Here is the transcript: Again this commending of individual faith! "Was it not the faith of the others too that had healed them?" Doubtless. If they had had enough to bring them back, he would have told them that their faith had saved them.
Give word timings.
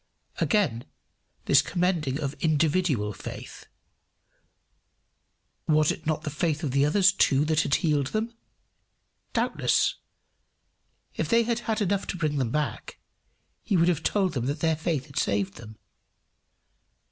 Again 0.39 0.85
this 1.45 1.61
commending 1.61 2.19
of 2.19 2.33
individual 2.39 3.13
faith! 3.13 3.67
"Was 5.67 5.91
it 5.91 6.07
not 6.07 6.23
the 6.23 6.31
faith 6.31 6.63
of 6.63 6.71
the 6.71 6.83
others 6.87 7.11
too 7.11 7.45
that 7.45 7.61
had 7.61 7.75
healed 7.75 8.07
them?" 8.07 8.33
Doubtless. 9.33 9.97
If 11.13 11.29
they 11.29 11.43
had 11.43 11.59
had 11.69 11.81
enough 11.83 12.07
to 12.07 12.17
bring 12.17 12.37
them 12.39 12.49
back, 12.49 12.97
he 13.61 13.77
would 13.77 13.89
have 13.89 14.01
told 14.01 14.33
them 14.33 14.47
that 14.47 14.59
their 14.61 14.75
faith 14.75 15.05
had 15.05 15.19
saved 15.19 15.57
them. 15.57 15.77